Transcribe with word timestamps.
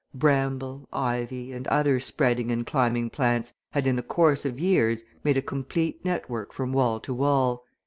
Bramble, 0.15 0.89
ivy, 0.91 1.53
and 1.53 1.67
other 1.67 1.99
spreading 1.99 2.49
and 2.49 2.65
climbing 2.65 3.11
plants 3.11 3.53
had, 3.69 3.85
in 3.85 3.97
the 3.97 4.01
course 4.01 4.45
of 4.45 4.59
years, 4.59 5.03
made 5.23 5.37
a 5.37 5.43
complete 5.43 6.03
network 6.03 6.53
from 6.53 6.73
wall 6.73 6.99
to 7.01 7.13
wall. 7.13 7.63